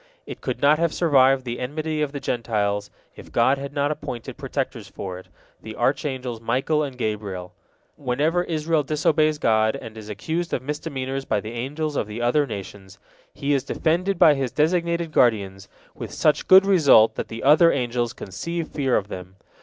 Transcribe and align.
It 0.25 0.41
could 0.41 0.63
not 0.63 0.79
have 0.79 0.95
survived 0.95 1.45
the 1.45 1.59
enmity 1.59 2.01
of 2.01 2.11
the 2.11 2.19
Gentiles, 2.19 2.89
if 3.15 3.31
God 3.31 3.59
had 3.59 3.71
not 3.71 3.91
appointed 3.91 4.35
protectors 4.35 4.87
for 4.87 5.19
it, 5.19 5.27
the 5.61 5.75
archangels 5.75 6.41
Michael 6.41 6.81
and 6.81 6.97
Gabriel. 6.97 7.53
Whenever 7.97 8.43
Israel 8.45 8.81
disobeys 8.81 9.37
God, 9.37 9.75
and 9.75 9.95
is 9.95 10.09
accused 10.09 10.53
of 10.55 10.63
misdemeanors 10.63 11.23
by 11.25 11.39
the 11.39 11.51
angels 11.51 11.95
of 11.95 12.07
the 12.07 12.19
other 12.19 12.47
nations, 12.47 12.97
he 13.35 13.53
is 13.53 13.63
defended 13.63 14.17
by 14.17 14.33
his 14.33 14.51
designated 14.51 15.11
guardians, 15.11 15.67
with 15.93 16.11
such 16.11 16.47
good 16.47 16.65
result 16.65 17.13
that 17.13 17.27
the 17.27 17.43
other 17.43 17.71
angels 17.71 18.11
conceive 18.11 18.69
fear 18.69 18.97
of 18.97 19.07
them. 19.07 19.35